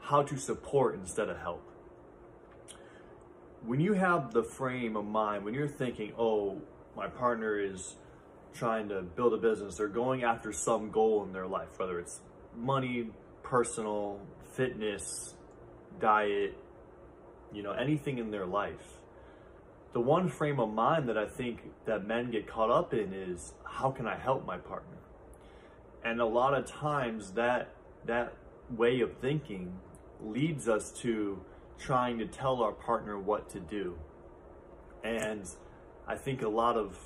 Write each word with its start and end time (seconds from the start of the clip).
how 0.00 0.22
to 0.22 0.38
support 0.38 0.94
instead 0.94 1.28
of 1.28 1.36
help. 1.36 1.62
When 3.62 3.78
you 3.78 3.92
have 3.92 4.32
the 4.32 4.42
frame 4.42 4.96
of 4.96 5.04
mind, 5.04 5.44
when 5.44 5.52
you're 5.52 5.68
thinking, 5.68 6.14
oh, 6.18 6.62
my 6.96 7.08
partner 7.08 7.60
is 7.60 7.96
trying 8.54 8.88
to 8.88 9.02
build 9.02 9.34
a 9.34 9.36
business, 9.36 9.76
they're 9.76 9.88
going 9.88 10.24
after 10.24 10.50
some 10.50 10.90
goal 10.90 11.24
in 11.24 11.34
their 11.34 11.46
life, 11.46 11.78
whether 11.78 12.00
it's 12.00 12.22
money, 12.56 13.10
personal, 13.42 14.18
fitness, 14.54 15.34
diet, 16.00 16.56
you 17.52 17.62
know, 17.62 17.72
anything 17.72 18.16
in 18.16 18.30
their 18.30 18.46
life. 18.46 18.96
The 19.92 20.00
one 20.00 20.30
frame 20.30 20.58
of 20.58 20.70
mind 20.70 21.06
that 21.10 21.18
I 21.18 21.26
think 21.26 21.60
that 21.84 22.06
men 22.06 22.30
get 22.30 22.46
caught 22.46 22.70
up 22.70 22.94
in 22.94 23.12
is 23.12 23.52
how 23.62 23.90
can 23.90 24.06
I 24.06 24.16
help 24.16 24.46
my 24.46 24.56
partner? 24.56 24.96
And 26.02 26.18
a 26.18 26.26
lot 26.26 26.54
of 26.54 26.64
times 26.64 27.32
that 27.32 27.74
that 28.06 28.32
way 28.76 29.00
of 29.00 29.16
thinking 29.18 29.72
leads 30.20 30.68
us 30.68 30.92
to 31.00 31.40
trying 31.78 32.18
to 32.18 32.26
tell 32.26 32.62
our 32.62 32.72
partner 32.72 33.18
what 33.18 33.48
to 33.50 33.60
do. 33.60 33.96
And 35.04 35.48
I 36.06 36.16
think 36.16 36.42
a 36.42 36.48
lot 36.48 36.76
of 36.76 36.98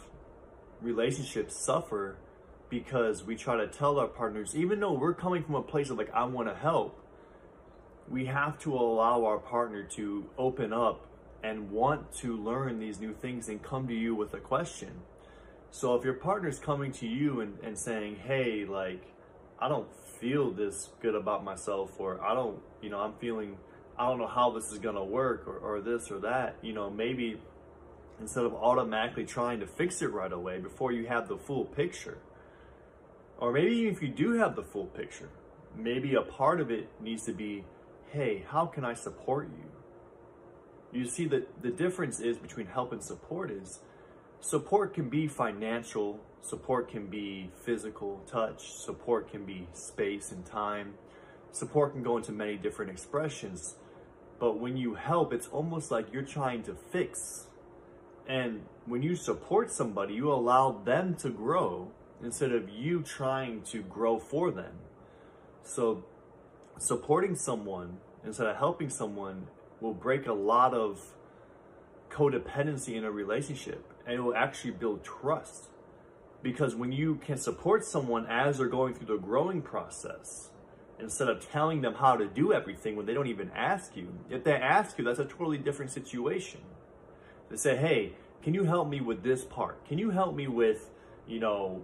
relationships 0.80 1.56
suffer 1.56 2.16
because 2.70 3.22
we 3.22 3.36
try 3.36 3.56
to 3.56 3.66
tell 3.66 3.98
our 3.98 4.08
partners, 4.08 4.56
even 4.56 4.80
though 4.80 4.94
we're 4.94 5.14
coming 5.14 5.42
from 5.42 5.56
a 5.56 5.62
place 5.62 5.90
of 5.90 5.98
like, 5.98 6.12
I 6.14 6.24
want 6.24 6.48
to 6.48 6.54
help, 6.54 6.98
we 8.08 8.26
have 8.26 8.58
to 8.60 8.74
allow 8.74 9.24
our 9.26 9.38
partner 9.38 9.82
to 9.96 10.24
open 10.38 10.72
up 10.72 11.06
and 11.42 11.70
want 11.70 12.12
to 12.14 12.36
learn 12.36 12.78
these 12.78 13.00
new 13.00 13.12
things 13.12 13.48
and 13.48 13.62
come 13.62 13.88
to 13.88 13.94
you 13.94 14.14
with 14.14 14.32
a 14.34 14.38
question. 14.38 14.90
So 15.70 15.94
if 15.94 16.04
your 16.04 16.14
partner's 16.14 16.58
coming 16.58 16.92
to 16.92 17.06
you 17.06 17.40
and, 17.40 17.58
and 17.62 17.78
saying, 17.78 18.16
hey, 18.26 18.64
like, 18.64 19.02
I 19.58 19.68
don't 19.68 19.88
feel 20.22 20.52
this 20.52 20.90
good 21.00 21.16
about 21.16 21.42
myself, 21.44 21.98
or 21.98 22.22
I 22.22 22.32
don't, 22.32 22.60
you 22.80 22.90
know, 22.90 23.00
I'm 23.00 23.14
feeling, 23.14 23.56
I 23.98 24.08
don't 24.08 24.18
know 24.18 24.28
how 24.28 24.52
this 24.52 24.70
is 24.70 24.78
gonna 24.78 25.04
work, 25.04 25.48
or, 25.48 25.58
or 25.58 25.80
this 25.80 26.12
or 26.12 26.20
that, 26.20 26.56
you 26.62 26.72
know, 26.72 26.88
maybe 26.88 27.40
instead 28.20 28.44
of 28.44 28.54
automatically 28.54 29.26
trying 29.26 29.58
to 29.58 29.66
fix 29.66 30.00
it 30.00 30.12
right 30.12 30.32
away 30.32 30.60
before 30.60 30.92
you 30.92 31.08
have 31.08 31.26
the 31.26 31.36
full 31.36 31.64
picture, 31.64 32.18
or 33.38 33.52
maybe 33.52 33.74
even 33.74 33.92
if 33.92 34.00
you 34.00 34.08
do 34.08 34.34
have 34.34 34.54
the 34.54 34.62
full 34.62 34.86
picture, 34.86 35.28
maybe 35.76 36.14
a 36.14 36.22
part 36.22 36.60
of 36.60 36.70
it 36.70 36.88
needs 37.00 37.24
to 37.24 37.32
be, 37.32 37.64
hey, 38.12 38.44
how 38.46 38.64
can 38.64 38.84
I 38.84 38.94
support 38.94 39.48
you? 39.48 41.00
You 41.00 41.08
see 41.08 41.26
that 41.26 41.62
the 41.62 41.70
difference 41.70 42.20
is 42.20 42.38
between 42.38 42.66
help 42.66 42.92
and 42.92 43.02
support 43.02 43.50
is 43.50 43.80
support 44.40 44.94
can 44.94 45.08
be 45.08 45.26
financial, 45.26 46.20
support 46.42 46.90
can 46.90 47.06
be 47.06 47.50
physical 47.64 48.20
touch, 48.26 48.72
support 48.72 49.30
can 49.30 49.46
be 49.46 49.66
space 49.72 50.30
and 50.30 50.44
time. 50.44 50.94
Support 51.52 51.92
can 51.92 52.02
go 52.02 52.16
into 52.16 52.32
many 52.32 52.56
different 52.56 52.90
expressions. 52.90 53.76
But 54.38 54.58
when 54.58 54.76
you 54.76 54.94
help, 54.94 55.32
it's 55.32 55.46
almost 55.48 55.90
like 55.90 56.12
you're 56.12 56.22
trying 56.22 56.62
to 56.64 56.74
fix. 56.74 57.46
And 58.26 58.62
when 58.86 59.02
you 59.02 59.14
support 59.14 59.70
somebody, 59.70 60.14
you 60.14 60.32
allow 60.32 60.72
them 60.84 61.14
to 61.16 61.30
grow 61.30 61.92
instead 62.22 62.52
of 62.52 62.68
you 62.68 63.02
trying 63.02 63.62
to 63.62 63.82
grow 63.82 64.18
for 64.18 64.50
them. 64.50 64.74
So 65.62 66.04
supporting 66.78 67.36
someone 67.36 67.98
instead 68.24 68.46
of 68.46 68.56
helping 68.56 68.88
someone 68.88 69.46
will 69.80 69.94
break 69.94 70.26
a 70.26 70.32
lot 70.32 70.74
of 70.74 71.00
codependency 72.10 72.94
in 72.94 73.04
a 73.04 73.10
relationship 73.10 73.92
and 74.06 74.14
it 74.16 74.20
will 74.20 74.34
actually 74.34 74.72
build 74.72 75.04
trust. 75.04 75.68
Because 76.42 76.74
when 76.74 76.90
you 76.90 77.16
can 77.16 77.38
support 77.38 77.84
someone 77.84 78.26
as 78.26 78.58
they're 78.58 78.66
going 78.66 78.94
through 78.94 79.16
the 79.16 79.22
growing 79.22 79.62
process, 79.62 80.50
instead 80.98 81.28
of 81.28 81.48
telling 81.50 81.82
them 81.82 81.94
how 81.94 82.16
to 82.16 82.26
do 82.26 82.52
everything 82.52 82.96
when 82.96 83.06
they 83.06 83.14
don't 83.14 83.26
even 83.28 83.50
ask 83.54 83.96
you, 83.96 84.12
if 84.30 84.44
they 84.44 84.54
ask 84.54 84.98
you, 84.98 85.04
that's 85.04 85.18
a 85.18 85.24
totally 85.24 85.58
different 85.58 85.90
situation. 85.90 86.60
They 87.50 87.56
say, 87.56 87.76
hey, 87.76 88.14
can 88.42 88.54
you 88.54 88.64
help 88.64 88.88
me 88.88 89.00
with 89.00 89.22
this 89.22 89.44
part? 89.44 89.84
Can 89.86 89.98
you 89.98 90.10
help 90.10 90.34
me 90.34 90.48
with, 90.48 90.90
you 91.28 91.38
know, 91.38 91.82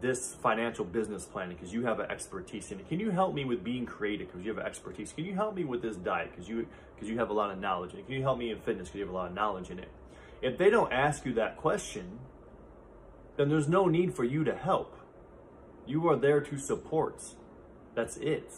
this 0.00 0.34
financial 0.34 0.84
business 0.84 1.24
planning 1.24 1.56
because 1.56 1.72
you 1.72 1.84
have 1.84 1.98
an 2.00 2.10
expertise 2.10 2.70
in 2.70 2.80
it? 2.80 2.88
Can 2.88 3.00
you 3.00 3.10
help 3.10 3.34
me 3.34 3.44
with 3.44 3.64
being 3.64 3.86
creative 3.86 4.26
because 4.26 4.44
you 4.44 4.50
have 4.50 4.58
an 4.58 4.66
expertise? 4.66 5.12
Can 5.12 5.24
you 5.24 5.34
help 5.34 5.54
me 5.54 5.64
with 5.64 5.80
this 5.80 5.96
diet 5.96 6.30
because 6.30 6.48
you 6.48 6.66
because 6.94 7.08
you 7.08 7.18
have 7.18 7.30
a 7.30 7.32
lot 7.32 7.50
of 7.50 7.58
knowledge 7.58 7.94
in 7.94 8.00
it? 8.00 8.06
Can 8.06 8.14
you 8.16 8.22
help 8.22 8.38
me 8.38 8.50
in 8.50 8.58
fitness 8.60 8.88
because 8.88 8.98
you 8.98 9.06
have 9.06 9.14
a 9.14 9.16
lot 9.16 9.28
of 9.28 9.34
knowledge 9.34 9.70
in 9.70 9.78
it? 9.78 9.88
If 10.42 10.58
they 10.58 10.68
don't 10.68 10.92
ask 10.92 11.24
you 11.24 11.32
that 11.34 11.56
question, 11.56 12.18
then 13.38 13.48
there's 13.48 13.68
no 13.68 13.86
need 13.86 14.14
for 14.14 14.24
you 14.24 14.44
to 14.44 14.54
help. 14.54 14.94
You 15.86 16.08
are 16.08 16.16
there 16.16 16.40
to 16.42 16.58
support. 16.58 17.22
That's 17.94 18.18
it. 18.18 18.52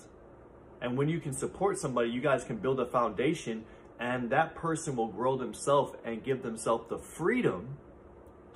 And 0.80 0.96
when 0.96 1.08
you 1.08 1.20
can 1.20 1.34
support 1.34 1.78
somebody, 1.78 2.10
you 2.10 2.20
guys 2.20 2.42
can 2.42 2.56
build 2.56 2.80
a 2.80 2.86
foundation 2.86 3.64
and 4.00 4.30
that 4.30 4.54
person 4.54 4.96
will 4.96 5.08
grow 5.08 5.36
themselves 5.36 5.92
and 6.04 6.24
give 6.24 6.42
themselves 6.42 6.88
the 6.88 6.98
freedom 6.98 7.76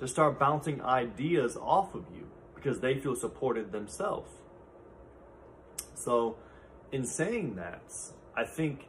to 0.00 0.08
start 0.08 0.38
bouncing 0.38 0.80
ideas 0.80 1.56
off 1.56 1.94
of 1.94 2.06
you 2.14 2.26
because 2.54 2.80
they 2.80 2.98
feel 2.98 3.14
supported 3.14 3.70
themselves. 3.70 4.30
So, 5.94 6.36
in 6.91 7.04
saying 7.04 7.56
that, 7.56 7.82
I 8.34 8.44
think 8.44 8.88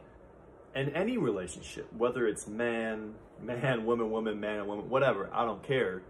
in 0.74 0.88
any 0.90 1.18
relationship, 1.18 1.92
whether 1.92 2.26
it's 2.26 2.46
man, 2.46 3.14
man, 3.42 3.84
woman, 3.84 4.10
woman, 4.10 4.40
man, 4.40 4.60
and 4.60 4.68
woman, 4.68 4.88
whatever, 4.88 5.28
I 5.32 5.44
don't 5.44 5.62
care. 5.62 6.02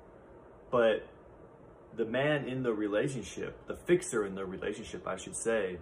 But 0.71 1.07
the 1.97 2.05
man 2.05 2.47
in 2.47 2.63
the 2.63 2.73
relationship, 2.73 3.67
the 3.67 3.75
fixer 3.75 4.25
in 4.27 4.35
the 4.35 4.45
relationship, 4.45 5.07
I 5.07 5.17
should 5.17 5.37
say, 5.37 5.79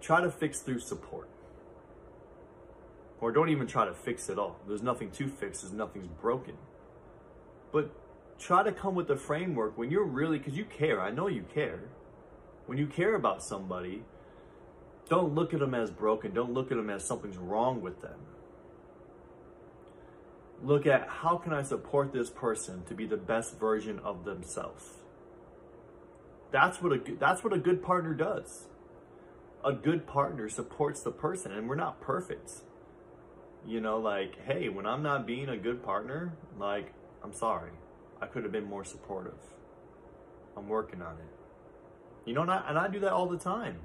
try 0.00 0.20
to 0.20 0.30
fix 0.30 0.60
through 0.60 0.80
support. 0.80 1.28
Or 3.20 3.32
don't 3.32 3.48
even 3.48 3.66
try 3.66 3.84
to 3.84 3.92
fix 3.92 4.30
at 4.30 4.38
all. 4.38 4.60
There's 4.66 4.82
nothing 4.82 5.10
to 5.12 5.26
fix, 5.26 5.62
there's 5.62 5.72
nothing's 5.72 6.06
broken. 6.06 6.54
But 7.72 7.90
try 8.38 8.62
to 8.62 8.72
come 8.72 8.94
with 8.94 9.10
a 9.10 9.16
framework 9.16 9.76
when 9.76 9.90
you're 9.90 10.04
really, 10.04 10.38
because 10.38 10.56
you 10.56 10.64
care, 10.64 11.00
I 11.00 11.10
know 11.10 11.26
you 11.26 11.44
care. 11.52 11.80
When 12.66 12.78
you 12.78 12.86
care 12.86 13.16
about 13.16 13.42
somebody, 13.42 14.04
don't 15.08 15.34
look 15.34 15.54
at 15.54 15.60
them 15.60 15.74
as 15.74 15.90
broken. 15.90 16.34
Don't 16.34 16.52
look 16.52 16.70
at 16.70 16.76
them 16.76 16.90
as 16.90 17.04
something's 17.04 17.38
wrong 17.38 17.80
with 17.80 18.02
them. 18.02 18.18
Look 20.62 20.86
at 20.86 21.08
how 21.08 21.36
can 21.36 21.52
I 21.52 21.62
support 21.62 22.12
this 22.12 22.30
person 22.30 22.84
to 22.86 22.94
be 22.94 23.06
the 23.06 23.16
best 23.16 23.58
version 23.58 24.00
of 24.00 24.24
themselves. 24.24 24.98
That's 26.50 26.82
what 26.82 26.92
a 26.92 27.00
that's 27.18 27.44
what 27.44 27.52
a 27.52 27.58
good 27.58 27.82
partner 27.82 28.14
does. 28.14 28.66
A 29.64 29.72
good 29.72 30.06
partner 30.06 30.48
supports 30.48 31.02
the 31.02 31.10
person, 31.10 31.52
and 31.52 31.68
we're 31.68 31.74
not 31.74 32.00
perfect. 32.00 32.50
You 33.66 33.80
know, 33.80 33.98
like, 33.98 34.38
hey, 34.46 34.68
when 34.68 34.86
I'm 34.86 35.02
not 35.02 35.26
being 35.26 35.48
a 35.48 35.56
good 35.56 35.82
partner, 35.82 36.32
like, 36.58 36.92
I'm 37.22 37.34
sorry. 37.34 37.72
I 38.20 38.26
could 38.26 38.44
have 38.44 38.52
been 38.52 38.64
more 38.64 38.84
supportive. 38.84 39.38
I'm 40.56 40.68
working 40.68 41.02
on 41.02 41.14
it. 41.18 42.28
You 42.28 42.34
know, 42.34 42.42
and 42.42 42.50
I, 42.50 42.64
and 42.68 42.78
I 42.78 42.88
do 42.88 43.00
that 43.00 43.12
all 43.12 43.28
the 43.28 43.38
time. 43.38 43.78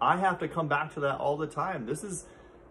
I 0.00 0.18
have 0.18 0.38
to 0.40 0.48
come 0.48 0.68
back 0.68 0.92
to 0.94 1.00
that 1.00 1.16
all 1.16 1.36
the 1.36 1.46
time. 1.46 1.86
This 1.86 2.04
is 2.04 2.26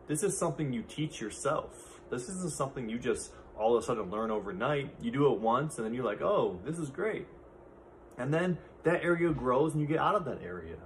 this 0.07 0.21
is 0.21 0.37
something 0.37 0.71
you 0.71 0.83
teach 0.83 1.19
yourself. 1.19 1.94
This 2.09 2.29
isn't 2.29 2.53
something 2.53 2.89
you 2.89 2.99
just 2.99 3.31
all 3.57 3.75
of 3.75 3.83
a 3.83 3.85
sudden 3.85 4.09
learn 4.09 4.31
overnight. 4.31 4.93
You 5.01 5.11
do 5.11 5.31
it 5.33 5.39
once 5.39 5.77
and 5.77 5.85
then 5.85 5.93
you're 5.93 6.05
like, 6.05 6.21
"Oh, 6.21 6.59
this 6.65 6.77
is 6.77 6.89
great." 6.89 7.27
And 8.17 8.33
then 8.33 8.57
that 8.83 9.03
area 9.03 9.31
grows 9.31 9.73
and 9.73 9.81
you 9.81 9.87
get 9.87 9.99
out 9.99 10.15
of 10.15 10.25
that 10.25 10.41
area. 10.41 10.77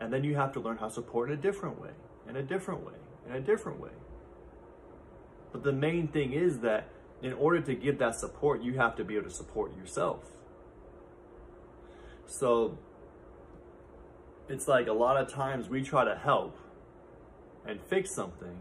And 0.00 0.12
then 0.12 0.24
you 0.24 0.36
have 0.36 0.52
to 0.52 0.60
learn 0.60 0.76
how 0.76 0.88
to 0.88 0.94
support 0.94 1.30
in 1.30 1.38
a 1.38 1.40
different 1.40 1.80
way, 1.80 1.90
in 2.28 2.36
a 2.36 2.42
different 2.42 2.84
way, 2.86 2.94
in 3.26 3.34
a 3.34 3.40
different 3.40 3.80
way. 3.80 3.90
But 5.52 5.62
the 5.62 5.72
main 5.72 6.08
thing 6.08 6.32
is 6.32 6.60
that 6.60 6.88
in 7.22 7.32
order 7.32 7.60
to 7.60 7.74
give 7.74 7.98
that 7.98 8.14
support, 8.14 8.62
you 8.62 8.74
have 8.74 8.96
to 8.96 9.04
be 9.04 9.16
able 9.16 9.28
to 9.28 9.34
support 9.34 9.76
yourself. 9.76 10.20
So 12.26 12.78
it's 14.48 14.68
like 14.68 14.86
a 14.86 14.92
lot 14.92 15.16
of 15.16 15.32
times 15.32 15.68
we 15.68 15.82
try 15.82 16.04
to 16.04 16.14
help 16.14 16.56
and 17.66 17.80
fix 17.80 18.14
something, 18.14 18.60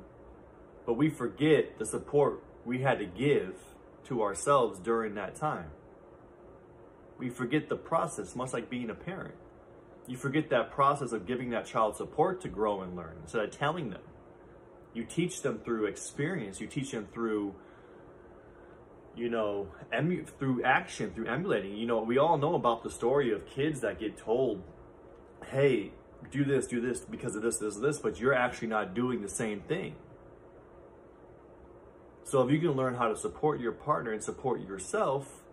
but 0.88 0.94
we 0.94 1.10
forget 1.10 1.78
the 1.78 1.86
support 1.86 2.42
we 2.66 2.82
had 2.82 2.98
to 3.00 3.06
give 3.06 3.56
to 4.06 4.24
ourselves 4.24 4.80
during 4.80 5.16
that 5.16 5.36
time. 5.36 5.70
We 7.20 7.30
forget 7.30 7.68
the 7.68 7.76
process, 7.76 8.36
much 8.36 8.54
like 8.54 8.70
being 8.70 8.90
a 8.90 8.96
parent. 8.96 9.36
You 10.08 10.16
forget 10.16 10.50
that 10.50 10.72
process 10.72 11.12
of 11.12 11.28
giving 11.28 11.50
that 11.50 11.66
child 11.66 11.98
support 11.98 12.40
to 12.42 12.48
grow 12.48 12.82
and 12.82 12.96
learn 12.96 13.18
instead 13.22 13.44
of 13.44 13.52
telling 13.52 13.90
them. 13.90 14.02
You 14.94 15.04
teach 15.04 15.42
them 15.42 15.60
through 15.60 15.88
experience, 15.88 16.62
you 16.62 16.68
teach 16.68 16.92
them 16.92 17.08
through 17.14 17.54
you 19.14 19.30
know, 19.30 19.68
emu- 19.92 20.26
through 20.40 20.64
action, 20.64 21.12
through 21.12 21.26
emulating. 21.26 21.76
You 21.76 21.88
know, 21.88 22.04
we 22.04 22.20
all 22.20 22.38
know 22.38 22.54
about 22.54 22.84
the 22.84 22.92
story 22.92 23.34
of 23.34 23.48
kids 23.48 23.82
that 23.82 24.00
get 24.00 24.16
told, 24.16 24.62
hey, 25.48 25.92
do 26.32 26.46
this, 26.46 26.68
do 26.68 26.80
this 26.80 27.00
because 27.00 27.36
of 27.36 27.42
this, 27.42 27.58
this, 27.58 27.78
this, 27.78 27.98
but 27.98 28.20
you're 28.20 28.36
actually 28.36 28.68
not 28.68 28.94
doing 28.94 29.24
the 29.24 29.30
same 29.30 29.62
thing. 29.62 29.96
So 32.28 32.42
if 32.42 32.52
you 32.52 32.60
can 32.60 32.72
learn 32.72 32.96
how 32.96 33.08
to 33.08 33.16
support 33.16 33.62
your 33.62 33.72
partner 33.72 34.12
and 34.12 34.22
support 34.22 34.60
yourself, 34.60 35.44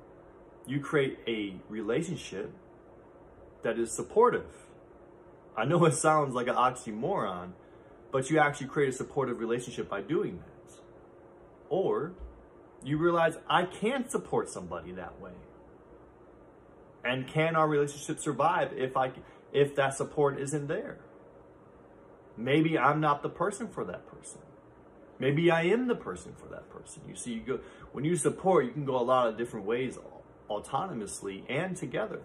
you 0.67 0.81
create 0.81 1.21
a 1.25 1.55
relationship 1.69 2.51
that 3.63 3.79
is 3.79 3.93
supportive. 3.93 4.51
I 5.57 5.67
know 5.67 5.85
it 5.85 5.95
sounds 5.95 6.35
like 6.35 6.49
an 6.49 6.57
oxymoron, 6.57 7.53
but 8.11 8.29
you 8.29 8.41
actually 8.41 8.67
create 8.67 8.89
a 8.89 8.93
supportive 8.93 9.39
relationship 9.39 9.89
by 9.89 10.01
doing 10.01 10.39
that. 10.39 10.75
Or 11.69 12.15
you 12.83 12.99
realize 12.99 13.39
I 13.49 13.67
can 13.67 14.09
support 14.09 14.51
somebody 14.51 14.91
that 14.95 15.21
way. 15.21 15.31
And 17.05 17.29
can 17.29 17.55
our 17.55 17.69
relationship 17.69 18.19
survive 18.19 18.73
if 18.73 18.97
I 18.97 19.13
if 19.53 19.77
that 19.77 19.95
support 19.95 20.41
isn't 20.41 20.67
there? 20.67 20.99
Maybe 22.37 22.77
I'm 22.77 23.01
not 23.01 23.23
the 23.23 23.29
person 23.29 23.69
for 23.69 23.85
that 23.85 24.09
person. 24.09 24.41
Maybe 25.19 25.51
I 25.51 25.63
am 25.65 25.87
the 25.87 25.95
person 25.95 26.35
for 26.37 26.47
that 26.49 26.69
person. 26.71 27.03
You 27.09 27.15
see, 27.15 27.35
you 27.35 27.41
go 27.41 27.61
when 27.93 28.05
you 28.05 28.17
support, 28.17 28.65
you 28.65 28.73
can 28.73 28.85
go 28.85 28.97
a 28.97 29.03
lot 29.03 29.29
of 29.29 29.39
different 29.39 29.67
ways 29.67 29.99
autonomously 30.51 31.43
and 31.49 31.77
together. 31.77 32.21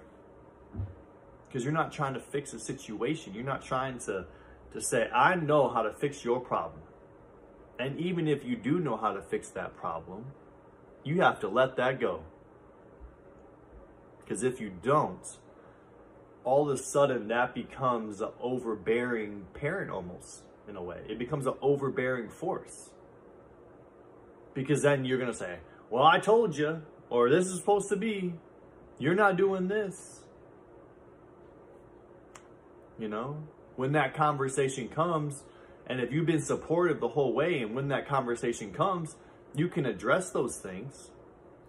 Because 1.48 1.64
you're 1.64 1.74
not 1.74 1.92
trying 1.92 2.14
to 2.14 2.20
fix 2.20 2.54
a 2.54 2.60
situation. 2.60 3.34
You're 3.34 3.44
not 3.44 3.64
trying 3.64 4.00
to, 4.00 4.26
to 4.74 4.82
say, 4.82 5.10
I 5.10 5.36
know 5.36 5.70
how 5.70 5.82
to 5.84 5.94
fix 5.94 6.24
your 6.24 6.40
problem. 6.40 6.82
And 7.80 8.00
even 8.00 8.28
if 8.28 8.44
you 8.44 8.56
do 8.56 8.80
know 8.80 8.98
how 8.98 9.14
to 9.14 9.22
fix 9.22 9.50
that 9.52 9.76
problem, 9.78 10.26
you 11.04 11.22
have 11.22 11.40
to 11.40 11.48
let 11.48 11.78
that 11.78 12.00
go. 12.00 12.24
Because 14.20 14.44
if 14.44 14.60
you 14.60 14.72
don't, 14.84 15.26
all 16.44 16.70
of 16.70 16.80
a 16.80 16.82
sudden 16.82 17.28
that 17.30 17.54
becomes 17.54 18.22
an 18.22 18.30
overbearing 18.42 19.46
parent 19.54 19.90
almost 19.92 20.44
in 20.70 20.76
a 20.76 20.84
way. 20.84 21.02
It 21.10 21.20
becomes 21.20 21.48
an 21.48 21.56
overbearing 21.62 22.30
force. 22.30 22.92
Because 24.54 24.82
then 24.82 25.06
you're 25.06 25.18
going 25.18 25.32
to 25.32 25.38
say, 25.38 25.60
Well, 25.90 26.04
I 26.04 26.20
told 26.20 26.56
you, 26.56 26.82
or 27.10 27.30
this 27.30 27.48
is 27.48 27.60
supposed 27.60 27.90
to 27.90 27.96
be, 27.96 28.34
you're 28.98 29.16
not 29.16 29.38
doing 29.38 29.68
this. 29.68 30.22
You 33.00 33.08
know, 33.08 33.38
when 33.76 33.94
that 33.94 34.14
conversation 34.14 34.90
comes, 34.90 35.44
and 35.88 36.00
if 36.02 36.12
you've 36.12 36.26
been 36.26 36.42
supportive 36.42 37.00
the 37.00 37.08
whole 37.08 37.34
way, 37.34 37.62
and 37.62 37.74
when 37.74 37.88
that 37.88 38.08
conversation 38.08 38.74
comes, 38.74 39.16
you 39.56 39.68
can 39.70 39.86
address 39.86 40.32
those 40.32 40.58
things. 40.58 41.10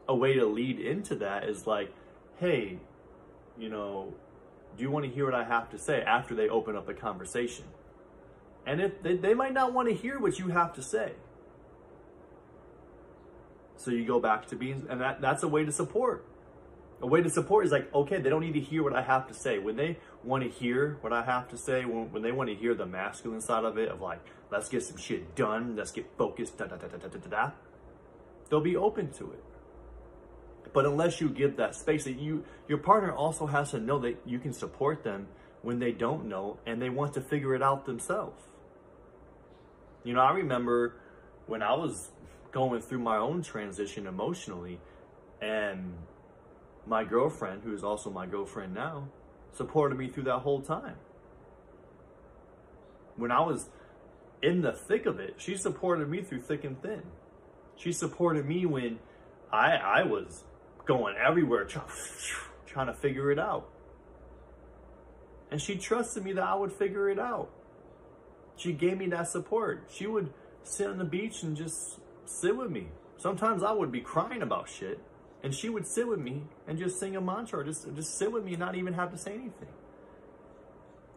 A 0.08 0.14
way 0.14 0.34
to 0.34 0.44
lead 0.44 0.80
into 0.80 1.14
that 1.16 1.48
is 1.48 1.66
like, 1.66 1.92
hey, 2.38 2.78
you 3.56 3.68
know, 3.68 4.12
do 4.76 4.82
you 4.82 4.90
want 4.90 5.04
to 5.04 5.10
hear 5.10 5.24
what 5.24 5.34
I 5.34 5.44
have 5.44 5.70
to 5.70 5.78
say 5.78 6.02
after 6.02 6.34
they 6.34 6.48
open 6.48 6.76
up 6.76 6.88
a 6.88 6.94
conversation? 6.94 7.64
And 8.66 8.80
if 8.80 9.02
they, 9.02 9.16
they 9.16 9.34
might 9.34 9.52
not 9.52 9.72
want 9.72 9.88
to 9.88 9.94
hear 9.94 10.18
what 10.18 10.38
you 10.38 10.48
have 10.48 10.74
to 10.74 10.82
say. 10.82 11.12
So 13.76 13.90
you 13.90 14.04
go 14.04 14.20
back 14.20 14.46
to 14.48 14.56
being, 14.56 14.86
and 14.90 15.00
that, 15.00 15.20
that's 15.20 15.42
a 15.42 15.48
way 15.48 15.64
to 15.64 15.72
support. 15.72 16.26
A 17.02 17.06
way 17.06 17.22
to 17.22 17.30
support 17.30 17.64
is 17.64 17.72
like, 17.72 17.92
okay, 17.94 18.20
they 18.20 18.28
don't 18.28 18.42
need 18.42 18.52
to 18.52 18.60
hear 18.60 18.82
what 18.82 18.94
I 18.94 19.00
have 19.00 19.26
to 19.28 19.34
say. 19.34 19.58
When 19.58 19.76
they 19.76 19.98
want 20.22 20.44
to 20.44 20.50
hear 20.50 20.98
what 21.00 21.14
I 21.14 21.24
have 21.24 21.48
to 21.48 21.56
say, 21.56 21.86
when, 21.86 22.12
when 22.12 22.22
they 22.22 22.30
want 22.30 22.50
to 22.50 22.54
hear 22.54 22.74
the 22.74 22.84
masculine 22.84 23.40
side 23.40 23.64
of 23.64 23.78
it, 23.78 23.88
of 23.88 24.02
like, 24.02 24.20
let's 24.50 24.68
get 24.68 24.82
some 24.82 24.98
shit 24.98 25.34
done, 25.34 25.76
let's 25.76 25.92
get 25.92 26.06
focused, 26.18 26.58
da 26.58 26.66
da 26.66 26.76
da 26.76 26.88
da 26.88 26.98
da 26.98 27.08
da 27.08 27.28
da, 27.30 27.50
they'll 28.50 28.60
be 28.60 28.76
open 28.76 29.10
to 29.12 29.32
it. 29.32 29.42
But 30.74 30.84
unless 30.84 31.20
you 31.20 31.30
give 31.30 31.56
that 31.56 31.74
space, 31.74 32.04
that 32.04 32.18
you 32.18 32.44
your 32.68 32.78
partner 32.78 33.12
also 33.12 33.46
has 33.46 33.70
to 33.70 33.80
know 33.80 33.98
that 34.00 34.20
you 34.26 34.38
can 34.38 34.52
support 34.52 35.02
them 35.02 35.26
when 35.62 35.78
they 35.78 35.92
don't 35.92 36.26
know 36.26 36.58
and 36.66 36.80
they 36.80 36.90
want 36.90 37.14
to 37.14 37.20
figure 37.20 37.54
it 37.54 37.62
out 37.62 37.86
themselves. 37.86 38.42
You 40.04 40.14
know, 40.14 40.20
I 40.20 40.32
remember 40.32 40.94
when 41.46 41.62
I 41.62 41.74
was 41.74 42.10
going 42.52 42.80
through 42.80 43.00
my 43.00 43.16
own 43.16 43.42
transition 43.42 44.06
emotionally, 44.06 44.80
and 45.40 45.94
my 46.86 47.04
girlfriend, 47.04 47.62
who 47.62 47.74
is 47.74 47.84
also 47.84 48.10
my 48.10 48.26
girlfriend 48.26 48.74
now, 48.74 49.08
supported 49.52 49.98
me 49.98 50.08
through 50.08 50.24
that 50.24 50.38
whole 50.38 50.60
time. 50.60 50.96
When 53.16 53.30
I 53.30 53.40
was 53.40 53.68
in 54.42 54.62
the 54.62 54.72
thick 54.72 55.06
of 55.06 55.20
it, 55.20 55.34
she 55.38 55.56
supported 55.56 56.08
me 56.08 56.22
through 56.22 56.40
thick 56.40 56.64
and 56.64 56.80
thin. 56.80 57.02
She 57.76 57.92
supported 57.92 58.46
me 58.46 58.66
when 58.66 58.98
I 59.52 59.76
I 59.76 60.02
was 60.04 60.44
going 60.86 61.14
everywhere 61.16 61.64
trying, 62.66 62.86
to 62.86 62.94
figure 62.94 63.30
it 63.30 63.38
out. 63.38 63.68
And 65.50 65.60
she 65.60 65.76
trusted 65.76 66.24
me 66.24 66.32
that 66.32 66.44
I 66.44 66.54
would 66.54 66.72
figure 66.72 67.08
it 67.08 67.18
out. 67.18 67.50
She 68.56 68.72
gave 68.72 68.98
me 68.98 69.06
that 69.08 69.28
support. 69.28 69.84
She 69.90 70.06
would 70.06 70.32
sit 70.62 70.86
on 70.86 70.98
the 70.98 71.04
beach 71.04 71.42
and 71.42 71.56
just 71.56 71.98
sit 72.24 72.56
with 72.56 72.70
me. 72.70 72.88
Sometimes 73.16 73.62
I 73.62 73.72
would 73.72 73.90
be 73.90 74.00
crying 74.00 74.42
about 74.42 74.68
shit, 74.68 75.00
and 75.42 75.54
she 75.54 75.68
would 75.68 75.86
sit 75.86 76.06
with 76.06 76.20
me 76.20 76.44
and 76.66 76.78
just 76.78 76.98
sing 76.98 77.16
a 77.16 77.20
mantra, 77.20 77.64
just 77.64 77.86
just 77.94 78.16
sit 78.16 78.30
with 78.32 78.44
me 78.44 78.52
and 78.52 78.60
not 78.60 78.74
even 78.76 78.94
have 78.94 79.10
to 79.12 79.18
say 79.18 79.32
anything. 79.32 79.68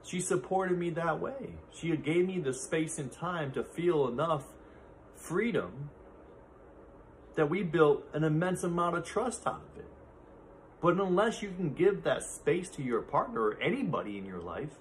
She 0.04 0.20
supported 0.20 0.78
me 0.78 0.90
that 0.92 1.20
way. 1.20 1.56
She 1.74 1.96
gave 1.96 2.28
me 2.28 2.40
the 2.40 2.54
space 2.54 2.98
and 2.98 3.12
time 3.12 3.52
to 3.54 3.64
feel 3.64 4.08
enough 4.08 4.44
freedom 5.16 5.90
that 7.36 7.50
we 7.50 7.64
built 7.64 8.04
an 8.14 8.24
immense 8.24 8.64
amount 8.64 8.98
of 8.98 9.06
trust 9.06 9.48
out 9.48 9.62
of 9.74 9.80
it. 9.80 9.88
But 10.84 10.98
unless 10.98 11.42
you 11.42 11.48
can 11.48 11.74
give 11.74 12.04
that 12.04 12.24
space 12.24 12.70
to 12.72 12.84
your 12.84 13.02
partner 13.02 13.42
or 13.42 13.62
anybody 13.62 14.18
in 14.18 14.26
your 14.26 14.42
life, 14.42 14.72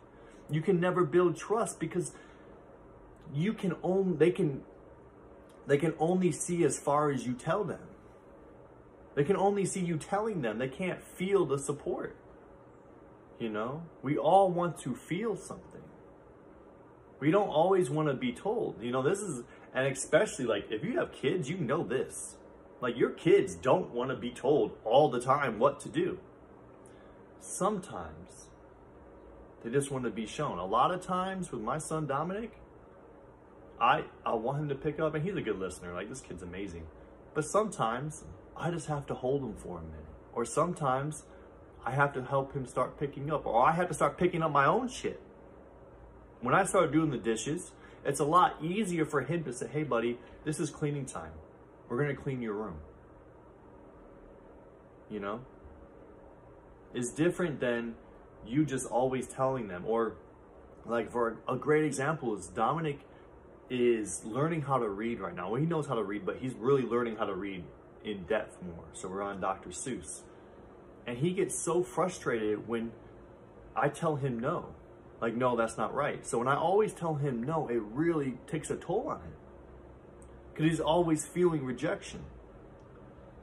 you 0.51 0.61
can 0.61 0.81
never 0.81 1.05
build 1.05 1.37
trust 1.37 1.79
because 1.79 2.13
you 3.33 3.53
can 3.53 3.77
only 3.85 4.17
they 4.17 4.33
can 4.33 4.63
they 5.69 5.79
can 5.79 5.95
only 6.01 6.33
see 6.33 6.65
as 6.65 6.77
far 6.77 7.13
as 7.13 7.25
you 7.25 7.35
tell 7.35 7.63
them. 7.63 7.79
They 9.15 9.23
can 9.23 9.37
only 9.37 9.65
see 9.65 9.79
you 9.79 9.97
telling 9.97 10.43
them. 10.43 10.59
They 10.59 10.69
can't 10.69 11.01
feel 11.01 11.47
the 11.47 11.59
support. 11.59 12.17
You 13.39 13.51
know, 13.51 13.85
we 14.03 14.19
all 14.19 14.51
want 14.51 14.79
to 14.81 14.97
feel 14.97 15.37
something. 15.37 15.83
We 17.21 17.31
don't 17.31 17.49
always 17.49 17.91
want 17.91 18.09
to 18.09 18.15
be 18.15 18.33
told. 18.33 18.83
You 18.83 18.91
know, 18.91 19.03
this 19.03 19.21
is, 19.21 19.45
and 19.73 19.87
especially 19.87 20.47
like 20.47 20.67
if 20.71 20.83
you 20.83 20.99
have 20.99 21.13
kids, 21.13 21.49
you 21.49 21.59
know 21.59 21.85
this. 21.85 22.35
Like 22.83 22.99
your 22.99 23.11
kids 23.11 23.55
don't 23.55 23.91
want 23.91 24.11
to 24.11 24.17
be 24.17 24.31
told 24.31 24.73
all 24.85 25.09
the 25.09 25.21
time 25.21 25.61
what 25.61 25.79
to 25.81 25.89
do. 25.89 26.19
Sometimes 27.39 28.49
they 29.63 29.71
just 29.71 29.93
want 29.93 30.05
to 30.05 30.11
be 30.11 30.27
shown. 30.27 30.59
A 30.59 30.67
lot 30.67 30.91
of 30.91 31.01
times 31.01 31.53
with 31.53 31.63
my 31.63 31.79
son 31.79 32.09
Dominic, 32.09 32.51
I 33.81 34.03
I 34.27 34.35
want 34.35 34.59
him 34.63 34.69
to 34.69 34.75
pick 34.75 34.99
up, 34.99 35.15
and 35.15 35.25
he's 35.25 35.37
a 35.37 35.41
good 35.41 35.61
listener. 35.61 35.95
Like 35.95 36.09
this 36.09 36.21
kid's 36.21 36.43
amazing. 36.43 36.89
But 37.35 37.45
sometimes 37.45 38.25
I 38.57 38.73
just 38.73 38.89
have 38.89 39.07
to 39.07 39.15
hold 39.15 39.43
him 39.43 39.55
for 39.55 39.79
a 39.79 39.83
minute, 39.83 40.05
or 40.35 40.45
sometimes 40.45 41.23
I 41.87 41.93
have 41.93 42.13
to 42.15 42.25
help 42.25 42.53
him 42.53 42.67
start 42.67 42.99
picking 42.99 43.31
up, 43.31 43.47
or 43.47 43.65
I 43.65 43.73
have 43.73 43.89
to 43.89 43.95
start 43.95 44.19
picking 44.19 44.43
up 44.43 44.51
my 44.51 44.67
own 44.67 44.89
shit. 44.89 45.21
When 46.41 46.53
I 46.53 46.65
start 46.65 46.91
doing 46.91 47.11
the 47.11 47.17
dishes, 47.19 47.71
it's 48.05 48.19
a 48.19 48.25
lot 48.25 48.57
easier 48.61 49.05
for 49.05 49.21
him 49.21 49.45
to 49.45 49.53
say, 49.53 49.69
"Hey, 49.69 49.85
buddy, 49.85 50.19
this 50.43 50.59
is 50.59 50.69
cleaning 50.69 51.07
time. 51.07 51.33
We're 51.93 52.01
gonna 52.01 52.17
clean 52.17 52.41
your 52.41 52.55
room." 52.55 52.77
You 55.11 55.21
know, 55.21 55.41
is 56.95 57.13
different 57.13 57.61
than 57.61 57.97
you 58.47 58.65
just 58.65 58.91
always 58.91 59.29
telling 59.29 59.69
them, 59.69 59.85
or 59.87 60.15
like 60.87 61.11
for 61.11 61.37
a 61.47 61.57
great 61.57 61.85
example 61.85 62.35
is 62.35 62.49
Dominic 62.49 63.01
is 63.69 64.25
learning 64.25 64.63
how 64.63 64.79
to 64.79 64.89
read 64.89 65.21
right 65.21 65.35
now. 65.35 65.51
Well, 65.51 65.61
he 65.61 65.67
knows 65.67 65.87
how 65.87 65.95
to 65.95 66.03
read, 66.03 66.25
but 66.25 66.37
he's 66.37 66.55
really 66.55 66.83
learning 66.83 67.17
how 67.17 67.27
to 67.27 67.35
read 67.35 67.63
in 68.05 68.25
depth 68.25 68.63
more. 68.63 68.85
So 68.95 69.09
we're 69.09 69.23
on 69.23 69.41
Dr. 69.41 69.71
Seuss. 69.71 70.23
And 71.07 71.19
he 71.19 71.33
gets 71.35 71.59
so 71.59 71.83
frustrated 71.83 72.67
when 72.67 72.93
I 73.77 73.89
tell 73.89 74.17
him 74.17 74.39
no. 74.39 74.75
Like, 75.21 75.35
no, 75.35 75.57
that's 75.57 75.77
not 75.77 75.95
right. 75.95 76.27
So 76.27 76.39
when 76.39 76.49
I 76.49 76.57
always 76.57 76.93
tell 76.93 77.15
him 77.15 77.43
no, 77.43 77.69
it 77.69 77.81
really 77.81 78.39
takes 78.47 78.71
a 78.71 78.77
toll 78.77 79.09
on 79.09 79.21
him. 79.21 79.33
Because 80.53 80.71
he's 80.71 80.81
always 80.81 81.27
feeling 81.27 81.65
rejection. 81.65 82.21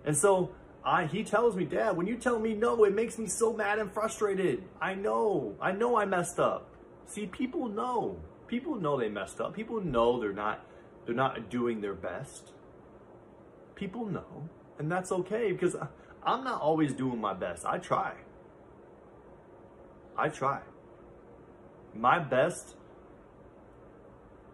And 0.06 0.16
so 0.16 0.52
I, 0.84 1.06
he 1.06 1.24
tells 1.24 1.56
me, 1.56 1.66
Dad, 1.66 1.98
when 1.98 2.08
you 2.08 2.16
tell 2.16 2.40
me 2.40 2.54
no, 2.54 2.84
it 2.84 2.94
makes 2.94 3.18
me 3.18 3.28
so 3.28 3.54
mad 3.54 3.80
and 3.80 3.92
frustrated. 3.92 4.64
I 4.82 4.96
know. 4.96 5.56
I 5.62 5.72
know 5.72 5.98
I 5.98 6.06
messed 6.06 6.40
up. 6.40 6.70
See, 7.06 7.26
people 7.26 7.68
know. 7.68 8.18
People 8.48 8.76
know 8.76 8.98
they 9.00 9.10
messed 9.10 9.42
up. 9.42 9.54
People 9.54 9.82
know 9.82 10.20
they're 10.20 10.34
not 10.34 10.66
they're 11.06 11.16
not 11.16 11.50
doing 11.50 11.82
their 11.82 11.94
best. 11.94 12.52
People 13.76 14.06
know, 14.06 14.50
and 14.78 14.92
that's 14.92 15.12
okay 15.12 15.52
because 15.52 15.76
I'm 16.24 16.44
not 16.44 16.62
always 16.62 16.94
doing 16.94 17.20
my 17.20 17.34
best. 17.34 17.66
I 17.66 17.78
try. 17.78 18.14
I 20.18 20.30
try. 20.30 20.62
My 21.96 22.20
best 22.20 22.76